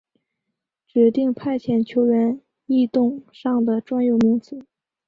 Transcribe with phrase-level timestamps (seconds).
[0.87, 4.59] 指定派遣球员异动上的专有名词。